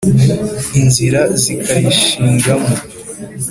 Inzira 0.79 1.21
zikayishingamo 1.41 2.73